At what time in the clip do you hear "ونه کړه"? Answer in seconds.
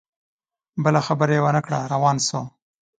1.43-1.79